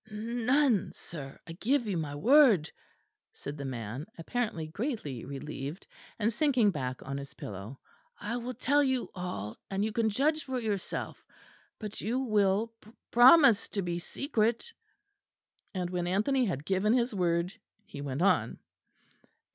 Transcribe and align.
"N 0.09 0.47
none, 0.47 0.91
sir, 0.93 1.37
I 1.45 1.51
give 1.51 1.85
you 1.85 1.95
my 1.95 2.15
word," 2.15 2.71
said 3.33 3.55
the 3.55 3.65
man, 3.65 4.07
apparently 4.17 4.65
greatly 4.65 5.23
relieved, 5.25 5.85
and 6.17 6.33
sinking 6.33 6.71
back 6.71 7.03
on 7.03 7.19
his 7.19 7.35
pillow. 7.35 7.79
"I 8.19 8.37
will 8.37 8.55
tell 8.55 8.83
you 8.83 9.11
all, 9.13 9.57
and 9.69 9.85
you 9.85 9.91
can 9.91 10.09
judge 10.09 10.43
for 10.43 10.59
yourself; 10.59 11.23
but 11.77 12.01
you 12.01 12.17
will 12.17 12.73
promise 13.11 13.69
to 13.69 13.83
be 13.83 13.99
secret." 13.99 14.73
And 15.71 15.91
when 15.91 16.07
Anthony 16.07 16.45
had 16.45 16.65
given 16.65 16.93
his 16.93 17.13
word, 17.13 17.53
he 17.85 18.01
went 18.01 18.23
on. 18.23 18.57